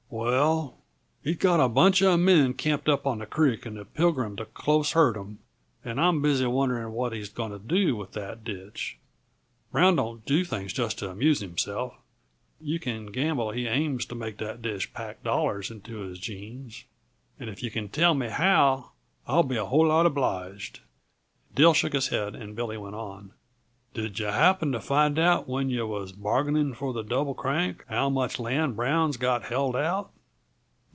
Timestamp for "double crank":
27.03-27.83